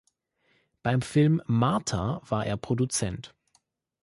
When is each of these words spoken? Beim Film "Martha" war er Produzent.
Beim 0.81 1.03
Film 1.03 1.43
"Martha" 1.45 2.21
war 2.23 2.43
er 2.47 2.57
Produzent. 2.57 3.35